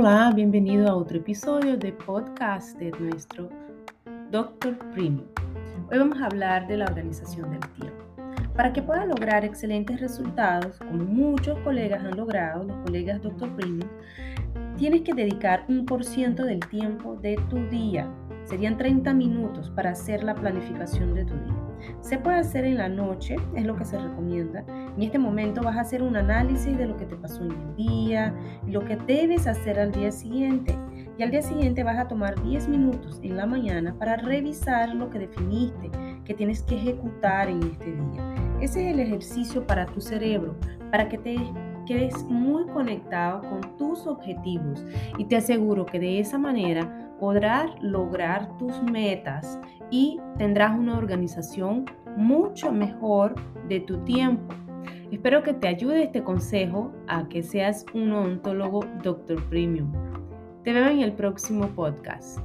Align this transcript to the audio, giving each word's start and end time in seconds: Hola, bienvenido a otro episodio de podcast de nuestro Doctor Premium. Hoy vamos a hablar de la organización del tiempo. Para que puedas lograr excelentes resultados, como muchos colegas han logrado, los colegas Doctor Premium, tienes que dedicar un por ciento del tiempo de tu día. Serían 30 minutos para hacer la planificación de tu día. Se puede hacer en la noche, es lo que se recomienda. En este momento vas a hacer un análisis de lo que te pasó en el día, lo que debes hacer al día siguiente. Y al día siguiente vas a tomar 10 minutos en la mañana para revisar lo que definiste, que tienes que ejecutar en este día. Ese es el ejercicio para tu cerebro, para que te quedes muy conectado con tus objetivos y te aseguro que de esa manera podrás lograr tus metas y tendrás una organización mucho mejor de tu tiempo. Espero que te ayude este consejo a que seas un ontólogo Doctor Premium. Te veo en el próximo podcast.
Hola, 0.00 0.30
bienvenido 0.32 0.88
a 0.88 0.94
otro 0.94 1.16
episodio 1.16 1.76
de 1.76 1.90
podcast 1.90 2.78
de 2.78 2.92
nuestro 3.00 3.48
Doctor 4.30 4.78
Premium. 4.92 5.26
Hoy 5.90 5.98
vamos 5.98 6.22
a 6.22 6.26
hablar 6.26 6.68
de 6.68 6.76
la 6.76 6.84
organización 6.84 7.50
del 7.50 7.68
tiempo. 7.70 8.04
Para 8.54 8.72
que 8.72 8.80
puedas 8.80 9.08
lograr 9.08 9.44
excelentes 9.44 10.00
resultados, 10.00 10.78
como 10.78 11.02
muchos 11.02 11.58
colegas 11.64 12.04
han 12.04 12.16
logrado, 12.16 12.62
los 12.62 12.76
colegas 12.84 13.20
Doctor 13.20 13.50
Premium, 13.56 13.88
tienes 14.78 15.02
que 15.02 15.12
dedicar 15.12 15.64
un 15.68 15.84
por 15.84 16.04
ciento 16.04 16.44
del 16.44 16.60
tiempo 16.60 17.16
de 17.16 17.36
tu 17.50 17.56
día. 17.68 18.08
Serían 18.44 18.78
30 18.78 19.12
minutos 19.12 19.70
para 19.70 19.90
hacer 19.90 20.22
la 20.22 20.36
planificación 20.36 21.14
de 21.14 21.24
tu 21.24 21.34
día. 21.34 21.54
Se 22.00 22.16
puede 22.18 22.38
hacer 22.38 22.64
en 22.64 22.78
la 22.78 22.88
noche, 22.88 23.36
es 23.56 23.66
lo 23.66 23.76
que 23.76 23.84
se 23.84 23.98
recomienda. 23.98 24.64
En 24.96 25.02
este 25.02 25.18
momento 25.18 25.62
vas 25.62 25.76
a 25.76 25.80
hacer 25.80 26.00
un 26.00 26.16
análisis 26.16 26.78
de 26.78 26.86
lo 26.86 26.96
que 26.96 27.06
te 27.06 27.16
pasó 27.16 27.42
en 27.42 27.50
el 27.50 27.76
día, 27.76 28.32
lo 28.66 28.84
que 28.84 28.96
debes 28.96 29.48
hacer 29.48 29.80
al 29.80 29.90
día 29.90 30.12
siguiente. 30.12 30.78
Y 31.18 31.24
al 31.24 31.32
día 31.32 31.42
siguiente 31.42 31.82
vas 31.82 31.98
a 31.98 32.06
tomar 32.06 32.40
10 32.40 32.68
minutos 32.68 33.18
en 33.24 33.36
la 33.36 33.46
mañana 33.46 33.96
para 33.98 34.16
revisar 34.16 34.94
lo 34.94 35.10
que 35.10 35.18
definiste, 35.18 35.90
que 36.24 36.34
tienes 36.34 36.62
que 36.62 36.76
ejecutar 36.76 37.48
en 37.48 37.64
este 37.64 37.86
día. 37.86 38.34
Ese 38.60 38.86
es 38.86 38.94
el 38.94 39.00
ejercicio 39.00 39.66
para 39.66 39.86
tu 39.86 40.00
cerebro, 40.00 40.54
para 40.92 41.08
que 41.08 41.18
te 41.18 41.36
quedes 41.88 42.22
muy 42.24 42.66
conectado 42.66 43.40
con 43.48 43.62
tus 43.78 44.06
objetivos 44.06 44.84
y 45.16 45.24
te 45.24 45.36
aseguro 45.36 45.86
que 45.86 45.98
de 45.98 46.20
esa 46.20 46.36
manera 46.36 47.10
podrás 47.18 47.70
lograr 47.80 48.58
tus 48.58 48.82
metas 48.82 49.58
y 49.90 50.20
tendrás 50.36 50.78
una 50.78 50.98
organización 50.98 51.86
mucho 52.14 52.70
mejor 52.70 53.34
de 53.68 53.80
tu 53.80 54.04
tiempo. 54.04 54.54
Espero 55.10 55.42
que 55.42 55.54
te 55.54 55.66
ayude 55.66 56.02
este 56.02 56.22
consejo 56.22 56.92
a 57.06 57.26
que 57.26 57.42
seas 57.42 57.86
un 57.94 58.12
ontólogo 58.12 58.84
Doctor 59.02 59.42
Premium. 59.48 59.90
Te 60.64 60.74
veo 60.74 60.88
en 60.88 61.00
el 61.00 61.14
próximo 61.14 61.68
podcast. 61.68 62.38